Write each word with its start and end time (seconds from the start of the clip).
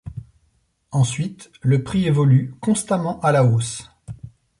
Ensuite 0.89 1.51
le 1.61 1.83
prix 1.83 2.07
évolue 2.07 2.55
constamment 2.59 3.19
à 3.19 3.31
la 3.31 3.43
hausse. 3.45 3.87